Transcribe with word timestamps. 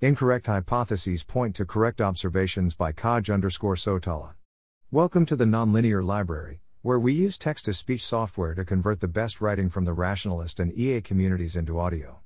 Incorrect 0.00 0.46
hypotheses 0.46 1.24
point 1.24 1.56
to 1.56 1.64
correct 1.64 2.00
observations 2.00 2.72
by 2.72 2.92
Kaj 2.92 3.34
underscore 3.34 3.74
Sotala. 3.74 4.34
Welcome 4.92 5.26
to 5.26 5.34
the 5.34 5.44
Nonlinear 5.44 6.04
Library, 6.04 6.60
where 6.82 7.00
we 7.00 7.12
use 7.12 7.36
text 7.36 7.64
to 7.64 7.74
speech 7.74 8.06
software 8.06 8.54
to 8.54 8.64
convert 8.64 9.00
the 9.00 9.08
best 9.08 9.40
writing 9.40 9.68
from 9.68 9.86
the 9.86 9.92
rationalist 9.92 10.60
and 10.60 10.72
EA 10.78 11.00
communities 11.00 11.56
into 11.56 11.80
audio. 11.80 12.20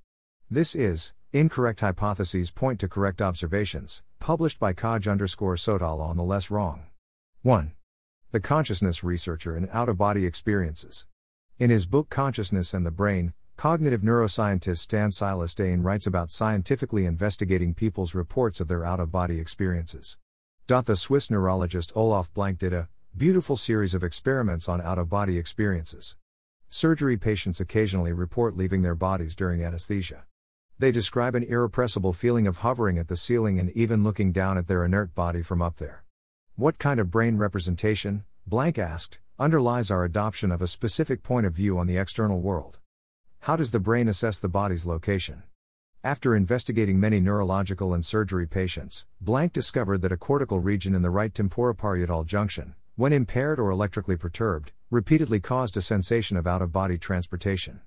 This 0.51 0.75
is 0.75 1.15
Incorrect 1.33 1.81
Hypotheses 1.81 2.51
Point 2.51 2.79
to 2.81 2.89
Correct 2.89 3.23
Observations, 3.23 4.03
published 4.21 4.61
by 4.61 4.75
Kaj 4.75 5.11
underscore 5.11 5.57
Sotala 5.57 6.07
on 6.07 6.19
the 6.19 6.25
Less 6.25 6.51
Wrong. 6.51 6.89
1. 7.41 7.73
The 8.33 8.41
Consciousness 8.41 9.03
Researcher 9.03 9.57
and 9.57 9.71
Out 9.73 9.89
of 9.89 9.97
Body 9.97 10.27
Experiences. 10.27 11.07
In 11.59 11.71
his 11.71 11.87
book 11.87 12.11
Consciousness 12.11 12.75
and 12.75 12.85
the 12.85 12.91
Brain, 12.91 13.33
Cognitive 13.63 14.01
neuroscientist 14.01 14.79
Stanislas 14.79 15.55
Dehaene 15.55 15.85
writes 15.85 16.05
about 16.05 16.33
scientifically 16.33 17.07
investigating 17.07 17.75
people's 17.75 18.13
reports 18.13 18.59
of 18.59 18.67
their 18.67 18.85
out 18.85 18.99
of 18.99 19.13
body 19.13 19.39
experiences. 19.39 20.19
The 20.67 20.97
Swiss 20.97 21.31
neurologist 21.31 21.93
Olaf 21.95 22.35
Blanke 22.35 22.59
did 22.59 22.73
a 22.73 22.89
beautiful 23.17 23.57
series 23.57 23.95
of 23.95 24.03
experiments 24.03 24.69
on 24.69 24.81
out 24.81 24.99
of 24.99 25.09
body 25.09 25.39
experiences. 25.39 26.17
Surgery 26.71 27.17
patients 27.17 27.61
occasionally 27.61 28.13
report 28.13 28.57
leaving 28.57 28.83
their 28.83 28.97
bodies 28.97 29.37
during 29.37 29.63
anesthesia. 29.63 30.25
They 30.81 30.91
describe 30.91 31.37
an 31.37 31.45
irrepressible 31.45 32.15
feeling 32.15 32.49
of 32.49 32.59
hovering 32.67 32.99
at 32.99 33.07
the 33.07 33.17
ceiling 33.17 33.61
and 33.61 33.71
even 33.77 34.03
looking 34.03 34.33
down 34.33 34.59
at 34.59 34.67
their 34.67 34.85
inert 34.85 35.15
body 35.15 35.41
from 35.41 35.63
up 35.63 35.77
there. 35.77 36.03
What 36.57 36.81
kind 36.81 36.99
of 36.99 37.13
brain 37.13 37.37
representation, 37.37 38.25
Blanke 38.45 38.81
asked, 38.81 39.21
underlies 39.39 39.89
our 39.89 40.05
adoption 40.05 40.51
of 40.51 40.63
a 40.63 40.67
specific 40.67 41.23
point 41.23 41.47
of 41.47 41.55
view 41.55 41.79
on 41.79 41.87
the 41.87 41.97
external 41.97 42.41
world? 42.41 42.81
How 43.47 43.57
does 43.57 43.73
the 43.73 43.81
brain 43.81 44.07
assess 44.07 44.39
the 44.39 44.49
body's 44.49 44.87
location? 44.87 45.43
After 46.05 46.37
investigating 46.37 47.01
many 47.01 47.19
neurological 47.19 47.93
and 47.93 48.05
surgery 48.05 48.47
patients, 48.47 49.05
Blanke 49.21 49.53
discovered 49.53 50.01
that 50.03 50.13
a 50.13 50.17
cortical 50.17 50.61
region 50.61 50.95
in 50.95 51.03
the 51.03 51.11
right 51.11 51.35
temporoparietal 51.35 52.25
junction, 52.25 52.77
when 52.95 53.13
impaired 53.13 53.59
or 53.59 53.73
electrically 53.73 54.17
perturbed, 54.17 54.71
repeatedly 54.93 55.41
caused 55.41 55.77
a 55.77 55.83
sensation 55.83 56.37
of 56.37 56.47
out 56.47 56.63
of 56.63 56.73
body 56.73 56.97
transportation. 56.99 57.81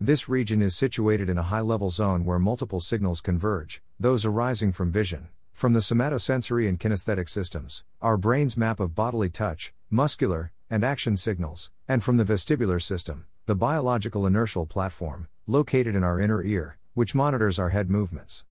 This 0.00 0.28
region 0.28 0.62
is 0.62 0.76
situated 0.76 1.28
in 1.28 1.36
a 1.36 1.50
high 1.50 1.62
level 1.62 1.90
zone 1.90 2.24
where 2.24 2.38
multiple 2.38 2.78
signals 2.78 3.20
converge, 3.20 3.82
those 3.98 4.24
arising 4.24 4.70
from 4.70 4.92
vision, 4.92 5.30
from 5.52 5.72
the 5.72 5.80
somatosensory 5.80 6.68
and 6.68 6.78
kinesthetic 6.78 7.28
systems, 7.28 7.82
our 8.00 8.16
brain's 8.16 8.56
map 8.56 8.78
of 8.78 8.94
bodily 8.94 9.30
touch, 9.30 9.74
muscular, 9.90 10.52
and 10.70 10.84
action 10.84 11.16
signals, 11.16 11.72
and 11.88 12.04
from 12.04 12.18
the 12.18 12.24
vestibular 12.24 12.80
system, 12.80 13.26
the 13.44 13.56
biological 13.56 14.24
inertial 14.24 14.66
platform, 14.66 15.26
located 15.48 15.96
in 15.96 16.04
our 16.04 16.20
inner 16.20 16.44
ear, 16.44 16.78
which 16.94 17.12
monitors 17.12 17.58
our 17.58 17.70
head 17.70 17.90
movements. 17.90 18.44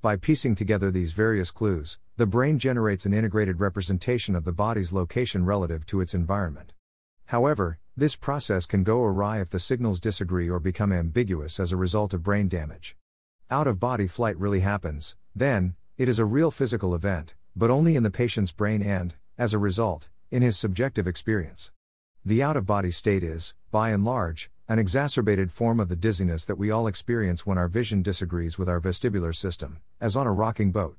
By 0.00 0.14
piecing 0.14 0.54
together 0.54 0.88
these 0.92 1.12
various 1.14 1.50
clues, 1.50 1.98
the 2.16 2.26
brain 2.26 2.60
generates 2.60 3.04
an 3.06 3.12
integrated 3.12 3.58
representation 3.58 4.36
of 4.36 4.44
the 4.44 4.52
body's 4.52 4.92
location 4.92 5.44
relative 5.44 5.84
to 5.86 6.00
its 6.00 6.14
environment. 6.14 6.74
However, 7.24 7.80
this 7.96 8.14
process 8.14 8.66
can 8.66 8.84
go 8.84 9.02
awry 9.02 9.40
if 9.40 9.50
the 9.50 9.58
signals 9.58 9.98
disagree 9.98 10.48
or 10.48 10.60
become 10.60 10.92
ambiguous 10.92 11.58
as 11.58 11.72
a 11.72 11.76
result 11.76 12.14
of 12.14 12.22
brain 12.22 12.46
damage. 12.46 12.96
Out 13.50 13.66
of 13.66 13.80
body 13.80 14.06
flight 14.06 14.38
really 14.38 14.60
happens, 14.60 15.16
then, 15.34 15.74
it 15.98 16.08
is 16.08 16.20
a 16.20 16.24
real 16.24 16.52
physical 16.52 16.94
event, 16.94 17.34
but 17.56 17.70
only 17.70 17.96
in 17.96 18.04
the 18.04 18.10
patient's 18.12 18.52
brain 18.52 18.80
and, 18.80 19.16
as 19.36 19.52
a 19.52 19.58
result, 19.58 20.08
in 20.30 20.42
his 20.42 20.56
subjective 20.56 21.08
experience. 21.08 21.72
The 22.26 22.42
out 22.42 22.56
of 22.56 22.66
body 22.66 22.90
state 22.90 23.22
is, 23.22 23.54
by 23.70 23.90
and 23.90 24.04
large, 24.04 24.50
an 24.68 24.80
exacerbated 24.80 25.52
form 25.52 25.78
of 25.78 25.88
the 25.88 25.94
dizziness 25.94 26.44
that 26.46 26.58
we 26.58 26.72
all 26.72 26.88
experience 26.88 27.46
when 27.46 27.56
our 27.56 27.68
vision 27.68 28.02
disagrees 28.02 28.58
with 28.58 28.68
our 28.68 28.80
vestibular 28.80 29.32
system, 29.32 29.78
as 30.00 30.16
on 30.16 30.26
a 30.26 30.32
rocking 30.32 30.72
boat. 30.72 30.96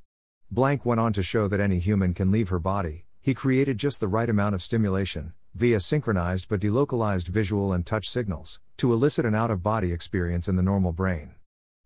Blanke 0.50 0.86
went 0.86 1.02
on 1.02 1.12
to 1.12 1.22
show 1.22 1.50
that 1.50 1.60
any 1.60 1.80
human 1.80 2.14
can 2.14 2.32
leave 2.32 2.48
her 2.48 2.60
body, 2.60 3.04
he 3.20 3.34
created 3.34 3.78
just 3.78 4.00
the 4.00 4.08
right 4.08 4.30
amount 4.30 4.56
of 4.56 4.62
stimulation, 4.62 5.34
via 5.54 5.82
synchronized 5.82 6.48
but 6.48 6.62
delocalized 6.62 7.28
visual 7.28 7.74
and 7.74 7.86
touch 7.86 8.10
signals, 8.10 8.62
to 8.78 8.94
elicit 8.94 9.26
an 9.26 9.36
out 9.36 9.52
of 9.52 9.62
body 9.62 9.92
experience 9.92 10.48
in 10.48 10.56
the 10.56 10.64
normal 10.64 10.94
brain. 10.94 11.36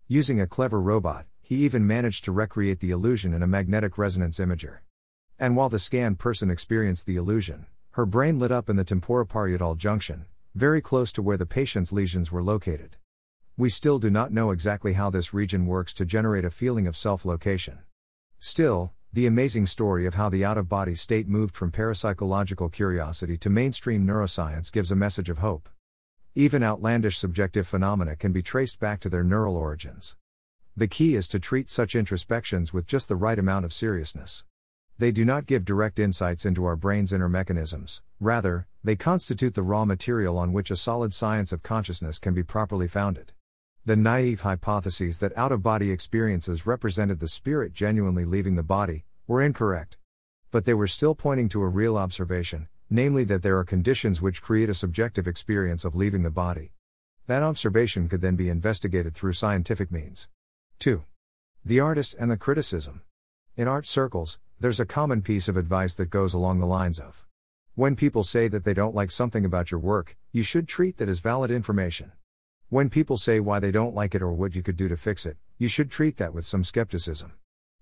Using 0.06 0.40
a 0.40 0.46
clever 0.46 0.80
robot, 0.80 1.26
he 1.40 1.64
even 1.64 1.84
managed 1.84 2.22
to 2.26 2.30
recreate 2.30 2.78
the 2.78 2.92
illusion 2.92 3.34
in 3.34 3.42
a 3.42 3.48
magnetic 3.48 3.98
resonance 3.98 4.38
imager. 4.38 4.82
And 5.36 5.56
while 5.56 5.68
the 5.68 5.80
scanned 5.80 6.20
person 6.20 6.48
experienced 6.48 7.06
the 7.06 7.16
illusion, 7.16 7.66
her 7.92 8.06
brain 8.06 8.38
lit 8.38 8.50
up 8.50 8.70
in 8.70 8.76
the 8.76 8.84
temporoparietal 8.84 9.76
junction, 9.76 10.24
very 10.54 10.80
close 10.80 11.12
to 11.12 11.20
where 11.20 11.36
the 11.36 11.44
patient's 11.44 11.92
lesions 11.92 12.32
were 12.32 12.42
located. 12.42 12.96
We 13.58 13.68
still 13.68 13.98
do 13.98 14.10
not 14.10 14.32
know 14.32 14.50
exactly 14.50 14.94
how 14.94 15.10
this 15.10 15.34
region 15.34 15.66
works 15.66 15.92
to 15.94 16.06
generate 16.06 16.46
a 16.46 16.50
feeling 16.50 16.86
of 16.86 16.96
self 16.96 17.26
location. 17.26 17.80
Still, 18.38 18.92
the 19.12 19.26
amazing 19.26 19.66
story 19.66 20.06
of 20.06 20.14
how 20.14 20.30
the 20.30 20.42
out 20.42 20.56
of 20.56 20.70
body 20.70 20.94
state 20.94 21.28
moved 21.28 21.54
from 21.54 21.70
parapsychological 21.70 22.72
curiosity 22.72 23.36
to 23.36 23.50
mainstream 23.50 24.06
neuroscience 24.06 24.72
gives 24.72 24.90
a 24.90 24.96
message 24.96 25.28
of 25.28 25.38
hope. 25.38 25.68
Even 26.34 26.62
outlandish 26.62 27.18
subjective 27.18 27.66
phenomena 27.66 28.16
can 28.16 28.32
be 28.32 28.42
traced 28.42 28.80
back 28.80 29.00
to 29.00 29.10
their 29.10 29.22
neural 29.22 29.54
origins. 29.54 30.16
The 30.74 30.88
key 30.88 31.14
is 31.14 31.28
to 31.28 31.38
treat 31.38 31.68
such 31.68 31.94
introspections 31.94 32.72
with 32.72 32.86
just 32.86 33.08
the 33.08 33.16
right 33.16 33.38
amount 33.38 33.66
of 33.66 33.72
seriousness. 33.74 34.44
They 35.02 35.10
do 35.10 35.24
not 35.24 35.46
give 35.46 35.64
direct 35.64 35.98
insights 35.98 36.46
into 36.46 36.64
our 36.64 36.76
brain's 36.76 37.12
inner 37.12 37.28
mechanisms, 37.28 38.02
rather, 38.20 38.68
they 38.84 38.94
constitute 38.94 39.54
the 39.54 39.62
raw 39.64 39.84
material 39.84 40.38
on 40.38 40.52
which 40.52 40.70
a 40.70 40.76
solid 40.76 41.12
science 41.12 41.50
of 41.50 41.64
consciousness 41.64 42.20
can 42.20 42.34
be 42.34 42.44
properly 42.44 42.86
founded. 42.86 43.32
The 43.84 43.96
naive 43.96 44.42
hypotheses 44.42 45.18
that 45.18 45.36
out 45.36 45.50
of 45.50 45.60
body 45.60 45.90
experiences 45.90 46.68
represented 46.68 47.18
the 47.18 47.26
spirit 47.26 47.72
genuinely 47.72 48.24
leaving 48.24 48.54
the 48.54 48.62
body 48.62 49.04
were 49.26 49.42
incorrect. 49.42 49.98
But 50.52 50.66
they 50.66 50.74
were 50.74 50.86
still 50.86 51.16
pointing 51.16 51.48
to 51.48 51.64
a 51.64 51.68
real 51.68 51.96
observation, 51.96 52.68
namely 52.88 53.24
that 53.24 53.42
there 53.42 53.58
are 53.58 53.64
conditions 53.64 54.22
which 54.22 54.40
create 54.40 54.70
a 54.70 54.72
subjective 54.72 55.26
experience 55.26 55.84
of 55.84 55.96
leaving 55.96 56.22
the 56.22 56.30
body. 56.30 56.74
That 57.26 57.42
observation 57.42 58.08
could 58.08 58.20
then 58.20 58.36
be 58.36 58.48
investigated 58.48 59.16
through 59.16 59.32
scientific 59.32 59.90
means. 59.90 60.28
2. 60.78 61.04
The 61.64 61.80
artist 61.80 62.14
and 62.20 62.30
the 62.30 62.36
criticism. 62.36 63.02
In 63.54 63.66
art 63.68 63.84
circles, 63.84 64.38
there's 64.62 64.78
a 64.78 64.86
common 64.86 65.20
piece 65.22 65.48
of 65.48 65.56
advice 65.56 65.96
that 65.96 66.08
goes 66.08 66.34
along 66.34 66.60
the 66.60 66.66
lines 66.66 67.00
of 67.00 67.26
When 67.74 67.96
people 67.96 68.22
say 68.22 68.46
that 68.46 68.62
they 68.62 68.74
don't 68.74 68.94
like 68.94 69.10
something 69.10 69.44
about 69.44 69.72
your 69.72 69.80
work, 69.80 70.16
you 70.30 70.44
should 70.44 70.68
treat 70.68 70.98
that 70.98 71.08
as 71.08 71.18
valid 71.18 71.50
information. 71.50 72.12
When 72.68 72.88
people 72.88 73.18
say 73.18 73.40
why 73.40 73.58
they 73.58 73.72
don't 73.72 73.92
like 73.92 74.14
it 74.14 74.22
or 74.22 74.32
what 74.32 74.54
you 74.54 74.62
could 74.62 74.76
do 74.76 74.86
to 74.86 74.96
fix 74.96 75.26
it, 75.26 75.36
you 75.58 75.66
should 75.66 75.90
treat 75.90 76.16
that 76.18 76.32
with 76.32 76.44
some 76.44 76.62
skepticism. 76.62 77.32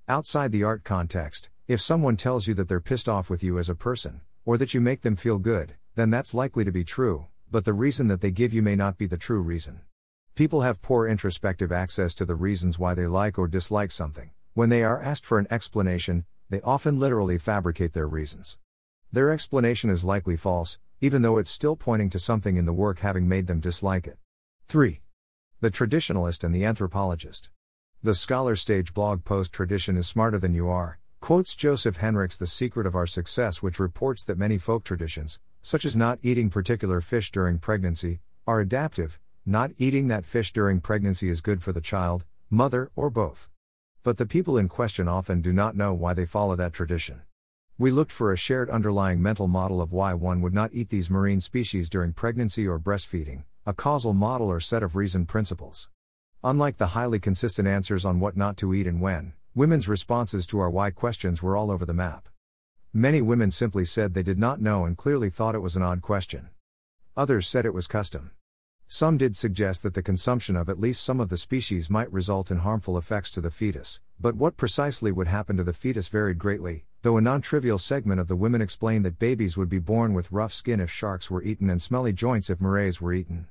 Outside 0.09 0.53
the 0.53 0.65
art 0.65 0.83
context, 0.83 1.51
if 1.69 1.83
someone 1.83 2.17
tells 2.17 2.47
you 2.47 2.55
that 2.55 2.67
they're 2.69 2.81
pissed 2.81 3.11
off 3.11 3.29
with 3.29 3.45
you 3.45 3.59
as 3.59 3.69
a 3.69 3.75
person, 3.75 4.23
or 4.47 4.57
that 4.57 4.73
you 4.73 4.81
make 4.81 5.03
them 5.03 5.17
feel 5.17 5.37
good, 5.37 5.75
then 5.97 6.09
that's 6.09 6.33
likely 6.33 6.65
to 6.65 6.73
be 6.73 6.83
true, 6.83 7.27
but 7.51 7.67
the 7.67 7.75
reason 7.75 8.07
that 8.09 8.23
they 8.23 8.31
give 8.31 8.55
you 8.55 8.63
may 8.63 8.75
not 8.75 8.97
be 8.97 9.05
the 9.05 9.19
true 9.19 9.43
reason. 9.43 9.83
People 10.35 10.63
have 10.63 10.81
poor 10.81 11.07
introspective 11.07 11.73
access 11.73 12.15
to 12.15 12.25
the 12.25 12.35
reasons 12.35 12.79
why 12.79 12.95
they 12.95 13.07
like 13.07 13.39
or 13.39 13.49
dislike 13.49 13.93
something. 13.93 14.31
When 14.55 14.71
they 14.71 14.83
are 14.83 15.03
asked 15.03 15.27
for 15.27 15.39
an 15.39 15.47
explanation, 15.51 16.25
they 16.51 16.61
often 16.63 16.99
literally 16.99 17.39
fabricate 17.39 17.93
their 17.93 18.09
reasons. 18.09 18.59
Their 19.13 19.31
explanation 19.31 19.89
is 19.89 20.05
likely 20.05 20.37
false, 20.37 20.79
even 21.01 21.23
though 21.23 21.39
it's 21.39 21.51
still 21.51 21.77
pointing 21.77 22.11
to 22.11 22.19
something 22.19 22.57
in 22.57 22.67
the 22.67 22.73
work 22.73 22.99
having 22.99 23.29
made 23.29 23.47
them 23.47 23.61
dislike 23.61 24.07
it. 24.07 24.19
3. 24.67 25.01
The 25.61 25.71
traditionalist 25.71 26.45
and 26.45 26.55
the 26.55 26.65
anthropologist. 26.65 27.51
The 28.03 28.15
scholar 28.15 28.57
stage 28.57 28.95
blog 28.95 29.25
post 29.25 29.53
Tradition 29.53 29.97
is 29.97 30.09
Smarter 30.09 30.39
Than 30.39 30.55
You 30.55 30.69
Are 30.69 30.99
quotes 31.21 31.55
Joseph 31.55 31.99
Henrich's 31.99 32.39
The 32.39 32.47
Secret 32.47 32.87
of 32.87 32.95
Our 32.95 33.07
Success, 33.07 33.63
which 33.63 33.79
reports 33.79 34.25
that 34.25 34.39
many 34.39 34.57
folk 34.57 34.85
traditions, 34.85 35.39
such 35.61 35.85
as 35.85 35.95
not 35.95 36.19
eating 36.23 36.49
particular 36.49 37.03
fish 37.03 37.31
during 37.31 37.59
pregnancy, 37.59 38.21
are 38.47 38.61
adaptive, 38.61 39.21
not 39.45 39.71
eating 39.77 40.09
that 40.09 40.25
fish 40.25 40.51
during 40.51 40.81
pregnancy 40.81 41.29
is 41.29 41.43
good 41.43 41.63
for 41.63 41.73
the 41.75 41.81
child, 41.83 42.25
mother, 42.49 42.91
or 42.97 43.11
both. 43.11 43.50
But 44.03 44.17
the 44.17 44.25
people 44.25 44.57
in 44.57 44.69
question 44.69 45.09
often 45.09 45.43
do 45.43 45.53
not 45.53 45.77
know 45.77 45.93
why 45.93 46.15
they 46.15 46.25
follow 46.25 46.57
that 46.57 46.73
tradition. 46.73 47.21
We 47.77 47.91
looked 47.91 48.13
for 48.13 48.33
a 48.33 48.37
shared 48.37 48.71
underlying 48.71 49.21
mental 49.21 49.47
model 49.47 49.83
of 49.83 49.93
why 49.93 50.15
one 50.15 50.41
would 50.41 50.55
not 50.55 50.71
eat 50.73 50.89
these 50.89 51.11
marine 51.11 51.41
species 51.41 51.91
during 51.91 52.15
pregnancy 52.15 52.67
or 52.67 52.81
breastfeeding, 52.81 53.45
a 53.67 53.75
causal 53.75 54.15
model 54.15 54.49
or 54.49 54.59
set 54.59 54.83
of 54.83 54.97
reason 54.97 55.27
principles. 55.27 55.91
Unlike 56.43 56.79
the 56.79 56.89
highly 56.89 57.19
consistent 57.19 57.69
answers 57.69 58.07
on 58.07 58.21
what 58.21 58.39
not 58.39 58.57
to 58.59 58.73
eat 58.73 58.87
and 58.87 59.03
when, 59.03 59.35
women's 59.55 59.87
responses 59.87 60.47
to 60.47 60.61
our 60.61 60.71
why 60.71 60.91
questions 60.91 61.43
were 61.43 61.55
all 61.55 61.71
over 61.71 61.85
the 61.85 61.93
map. 61.93 62.27
Many 62.95 63.21
women 63.21 63.51
simply 63.51 63.85
said 63.85 64.15
they 64.15 64.23
did 64.23 64.39
not 64.39 64.63
know 64.63 64.87
and 64.87 64.97
clearly 64.97 65.29
thought 65.29 65.55
it 65.55 65.59
was 65.59 65.77
an 65.77 65.83
odd 65.83 66.01
question. 66.01 66.49
Others 67.19 67.47
said 67.47 67.67
it 67.67 67.75
was 67.75 67.87
custom. 67.87 68.31
Some 68.93 69.19
did 69.19 69.37
suggest 69.37 69.85
that 69.85 69.95
the 69.95 70.03
consumption 70.03 70.57
of 70.57 70.69
at 70.69 70.81
least 70.81 71.05
some 71.05 71.21
of 71.21 71.29
the 71.29 71.37
species 71.37 71.89
might 71.89 72.13
result 72.13 72.51
in 72.51 72.59
harmful 72.59 72.99
effects 72.99 73.31
to 73.31 73.41
the 73.41 73.49
fetus, 73.49 74.01
but 74.19 74.35
what 74.35 74.57
precisely 74.57 75.13
would 75.13 75.29
happen 75.29 75.57
to 75.59 75.63
the 75.63 75.73
fetus 75.73 76.09
varied 76.09 76.41
greatly, 76.41 76.87
though 77.03 77.17
a 77.17 77.21
non 77.21 77.41
trivial 77.41 77.79
segment 77.79 78.19
of 78.19 78.27
the 78.27 78.35
women 78.35 78.61
explained 78.61 79.05
that 79.05 79.21
babies 79.21 79.57
would 79.57 79.69
be 79.69 79.79
born 79.79 80.13
with 80.13 80.33
rough 80.33 80.53
skin 80.53 80.81
if 80.81 80.91
sharks 80.91 81.31
were 81.31 81.45
eaten 81.45 81.71
and 81.71 81.81
smelly 81.81 82.13
joints 82.13 82.51
if 82.51 82.61
morays 82.61 83.01
were 83.01 83.15
eaten. 83.15 83.47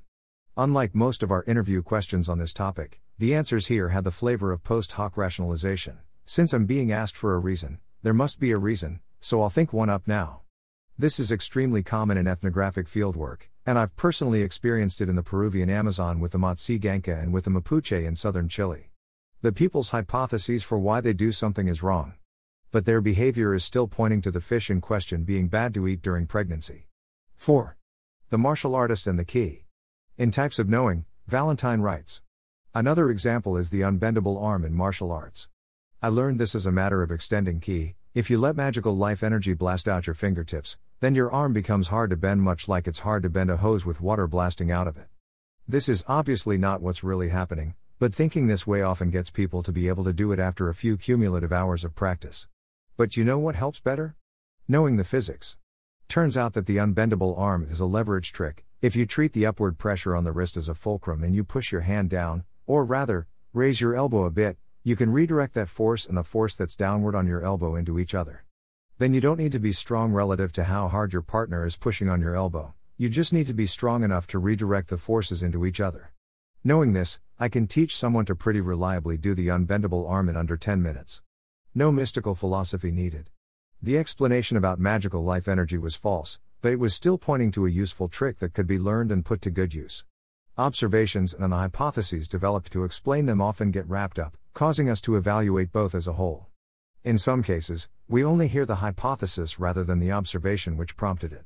Unlike 0.57 0.93
most 0.93 1.23
of 1.23 1.31
our 1.31 1.45
interview 1.45 1.81
questions 1.81 2.27
on 2.27 2.37
this 2.37 2.51
topic, 2.51 2.99
the 3.17 3.33
answers 3.33 3.67
here 3.67 3.89
had 3.89 4.03
the 4.03 4.11
flavor 4.11 4.51
of 4.51 4.61
post 4.65 4.91
hoc 4.91 5.15
rationalization, 5.15 5.99
Since 6.25 6.51
I'm 6.51 6.65
being 6.65 6.91
asked 6.91 7.15
for 7.15 7.33
a 7.33 7.39
reason, 7.39 7.79
there 8.03 8.13
must 8.13 8.41
be 8.41 8.51
a 8.51 8.57
reason, 8.57 8.99
so 9.21 9.41
I'll 9.41 9.49
think 9.49 9.71
one 9.71 9.89
up 9.89 10.05
now. 10.05 10.41
This 10.97 11.17
is 11.17 11.31
extremely 11.31 11.81
common 11.81 12.17
in 12.17 12.27
ethnographic 12.27 12.87
fieldwork, 12.87 13.43
and 13.69 13.77
I've 13.77 13.95
personally 13.95 14.41
experienced 14.41 14.99
it 14.99 15.09
in 15.09 15.15
the 15.15 15.21
Peruvian 15.21 15.69
Amazon 15.69 16.19
with 16.19 16.31
the 16.31 16.39
Matsigenka 16.39 17.21
and 17.21 17.31
with 17.31 17.43
the 17.43 17.51
Mapuche 17.51 18.03
in 18.03 18.15
southern 18.15 18.49
Chile. 18.49 18.89
The 19.43 19.51
people's 19.51 19.91
hypotheses 19.91 20.63
for 20.63 20.79
why 20.79 21.01
they 21.01 21.13
do 21.13 21.31
something 21.31 21.67
is 21.67 21.83
wrong. 21.83 22.15
But 22.71 22.85
their 22.85 22.99
behavior 22.99 23.53
is 23.53 23.63
still 23.63 23.87
pointing 23.87 24.21
to 24.21 24.31
the 24.31 24.41
fish 24.41 24.71
in 24.71 24.81
question 24.81 25.23
being 25.23 25.49
bad 25.49 25.75
to 25.75 25.87
eat 25.87 26.01
during 26.01 26.25
pregnancy. 26.25 26.87
4. 27.35 27.77
The 28.31 28.39
martial 28.39 28.73
artist 28.73 29.05
and 29.05 29.19
the 29.19 29.23
ki. 29.23 29.65
In 30.17 30.31
Types 30.31 30.57
of 30.57 30.67
Knowing, 30.67 31.05
Valentine 31.27 31.81
writes 31.81 32.23
Another 32.73 33.11
example 33.11 33.55
is 33.55 33.69
the 33.69 33.81
unbendable 33.81 34.41
arm 34.41 34.65
in 34.65 34.73
martial 34.73 35.11
arts. 35.11 35.47
I 36.01 36.07
learned 36.07 36.39
this 36.39 36.55
as 36.55 36.65
a 36.65 36.71
matter 36.71 37.03
of 37.03 37.11
extending 37.11 37.59
ki. 37.59 37.93
If 38.15 38.31
you 38.31 38.39
let 38.39 38.55
magical 38.55 38.97
life 38.97 39.21
energy 39.21 39.53
blast 39.53 39.87
out 39.87 40.07
your 40.07 40.15
fingertips, 40.15 40.79
then 41.01 41.15
your 41.15 41.31
arm 41.31 41.53
becomes 41.53 41.87
hard 41.87 42.09
to 42.09 42.17
bend, 42.17 42.41
much 42.41 42.67
like 42.67 42.85
it's 42.85 42.99
hard 42.99 43.23
to 43.23 43.29
bend 43.29 43.49
a 43.49 43.57
hose 43.57 43.85
with 43.85 44.01
water 44.01 44.27
blasting 44.27 44.69
out 44.69 44.87
of 44.87 44.97
it. 44.97 45.07
This 45.67 45.87
is 45.87 46.03
obviously 46.07 46.57
not 46.57 46.81
what's 46.81 47.03
really 47.03 47.29
happening, 47.29 47.75
but 47.99 48.13
thinking 48.13 48.47
this 48.47 48.67
way 48.67 48.81
often 48.81 49.09
gets 49.09 49.29
people 49.29 49.63
to 49.63 49.71
be 49.71 49.87
able 49.87 50.03
to 50.03 50.11
do 50.11 50.31
it 50.31 50.39
after 50.39 50.67
a 50.67 50.75
few 50.75 50.97
cumulative 50.97 51.53
hours 51.53 51.85
of 51.85 51.95
practice. 51.95 52.47
But 52.97 53.15
you 53.15 53.23
know 53.23 53.39
what 53.39 53.55
helps 53.55 53.79
better? 53.79 54.15
Knowing 54.67 54.97
the 54.97 55.03
physics. 55.03 55.57
Turns 56.09 56.35
out 56.35 56.53
that 56.53 56.65
the 56.65 56.77
unbendable 56.77 57.37
arm 57.37 57.65
is 57.69 57.79
a 57.79 57.85
leverage 57.85 58.33
trick. 58.33 58.65
If 58.81 58.95
you 58.95 59.05
treat 59.05 59.33
the 59.33 59.45
upward 59.45 59.77
pressure 59.77 60.15
on 60.15 60.25
the 60.25 60.31
wrist 60.31 60.57
as 60.57 60.67
a 60.67 60.73
fulcrum 60.73 61.23
and 61.23 61.33
you 61.33 61.43
push 61.45 61.71
your 61.71 61.81
hand 61.81 62.09
down, 62.09 62.43
or 62.65 62.83
rather, 62.83 63.27
raise 63.53 63.79
your 63.79 63.95
elbow 63.95 64.25
a 64.25 64.31
bit, 64.31 64.57
you 64.83 64.95
can 64.95 65.11
redirect 65.11 65.53
that 65.53 65.69
force 65.69 66.05
and 66.05 66.17
the 66.17 66.23
force 66.23 66.55
that's 66.55 66.75
downward 66.75 67.15
on 67.15 67.27
your 67.27 67.43
elbow 67.43 67.75
into 67.75 67.99
each 67.99 68.15
other. 68.15 68.43
Then 68.99 69.13
you 69.13 69.21
don't 69.21 69.37
need 69.37 69.53
to 69.53 69.59
be 69.59 69.71
strong 69.71 70.11
relative 70.11 70.51
to 70.51 70.65
how 70.65 70.89
hard 70.89 71.13
your 71.13 71.21
partner 71.21 71.65
is 71.65 71.77
pushing 71.77 72.09
on 72.09 72.19
your 72.19 72.35
elbow, 72.35 72.73
you 72.97 73.07
just 73.07 73.31
need 73.31 73.47
to 73.47 73.53
be 73.53 73.65
strong 73.65 74.03
enough 74.03 74.27
to 74.27 74.39
redirect 74.39 74.89
the 74.89 74.97
forces 74.97 75.41
into 75.41 75.65
each 75.65 75.79
other. 75.79 76.11
Knowing 76.65 76.91
this, 76.91 77.21
I 77.39 77.47
can 77.47 77.65
teach 77.65 77.95
someone 77.95 78.25
to 78.25 78.35
pretty 78.35 78.59
reliably 78.59 79.15
do 79.15 79.33
the 79.33 79.47
unbendable 79.47 80.09
arm 80.09 80.27
in 80.27 80.35
under 80.35 80.57
10 80.57 80.81
minutes. 80.81 81.21
No 81.73 81.93
mystical 81.93 82.35
philosophy 82.35 82.91
needed. 82.91 83.29
The 83.81 83.97
explanation 83.97 84.57
about 84.57 84.81
magical 84.81 85.23
life 85.23 85.47
energy 85.47 85.77
was 85.77 85.95
false, 85.95 86.37
but 86.61 86.73
it 86.73 86.79
was 86.79 86.93
still 86.93 87.17
pointing 87.17 87.51
to 87.51 87.65
a 87.65 87.71
useful 87.71 88.09
trick 88.09 88.39
that 88.39 88.53
could 88.53 88.67
be 88.67 88.77
learned 88.77 89.13
and 89.13 89.23
put 89.23 89.41
to 89.43 89.49
good 89.49 89.73
use. 89.73 90.03
Observations 90.57 91.33
and 91.33 91.53
the 91.53 91.55
hypotheses 91.55 92.27
developed 92.27 92.69
to 92.73 92.83
explain 92.83 93.27
them 93.27 93.39
often 93.39 93.71
get 93.71 93.87
wrapped 93.87 94.19
up, 94.19 94.35
causing 94.53 94.89
us 94.89 94.99
to 94.99 95.15
evaluate 95.15 95.71
both 95.71 95.95
as 95.95 96.05
a 96.05 96.13
whole. 96.19 96.48
In 97.05 97.17
some 97.17 97.43
cases, 97.43 97.87
we 98.09 98.25
only 98.25 98.49
hear 98.49 98.65
the 98.65 98.75
hypothesis 98.75 99.57
rather 99.57 99.85
than 99.85 99.99
the 99.99 100.11
observation 100.11 100.75
which 100.75 100.97
prompted 100.97 101.31
it. 101.31 101.45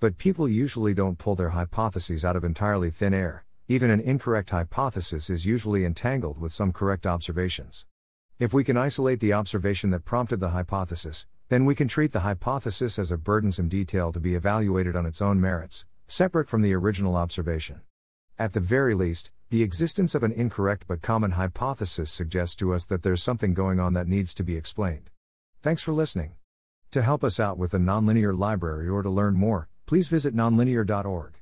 But 0.00 0.18
people 0.18 0.48
usually 0.48 0.92
don't 0.92 1.18
pull 1.18 1.36
their 1.36 1.50
hypotheses 1.50 2.24
out 2.24 2.34
of 2.34 2.42
entirely 2.42 2.90
thin 2.90 3.14
air, 3.14 3.44
even 3.68 3.92
an 3.92 4.00
incorrect 4.00 4.50
hypothesis 4.50 5.30
is 5.30 5.46
usually 5.46 5.84
entangled 5.84 6.40
with 6.40 6.52
some 6.52 6.72
correct 6.72 7.06
observations. 7.06 7.86
If 8.40 8.52
we 8.52 8.64
can 8.64 8.76
isolate 8.76 9.20
the 9.20 9.32
observation 9.32 9.90
that 9.90 10.04
prompted 10.04 10.40
the 10.40 10.48
hypothesis, 10.48 11.28
then 11.48 11.64
we 11.64 11.76
can 11.76 11.86
treat 11.86 12.10
the 12.10 12.20
hypothesis 12.20 12.98
as 12.98 13.12
a 13.12 13.16
burdensome 13.16 13.68
detail 13.68 14.10
to 14.10 14.18
be 14.18 14.34
evaluated 14.34 14.96
on 14.96 15.06
its 15.06 15.22
own 15.22 15.40
merits, 15.40 15.86
separate 16.08 16.48
from 16.48 16.62
the 16.62 16.74
original 16.74 17.14
observation. 17.14 17.82
At 18.36 18.52
the 18.52 18.60
very 18.60 18.96
least, 18.96 19.30
the 19.50 19.62
existence 19.62 20.14
of 20.14 20.22
an 20.22 20.32
incorrect 20.32 20.84
but 20.86 21.00
common 21.00 21.30
hypothesis 21.30 22.10
suggests 22.10 22.54
to 22.56 22.74
us 22.74 22.84
that 22.84 23.02
there's 23.02 23.22
something 23.22 23.54
going 23.54 23.80
on 23.80 23.94
that 23.94 24.06
needs 24.06 24.34
to 24.34 24.44
be 24.44 24.58
explained. 24.58 25.08
Thanks 25.62 25.80
for 25.80 25.92
listening. 25.92 26.32
To 26.90 27.00
help 27.00 27.24
us 27.24 27.40
out 27.40 27.56
with 27.56 27.70
the 27.70 27.78
Nonlinear 27.78 28.38
Library 28.38 28.88
or 28.88 29.02
to 29.02 29.08
learn 29.08 29.34
more, 29.34 29.68
please 29.86 30.08
visit 30.08 30.36
nonlinear.org. 30.36 31.37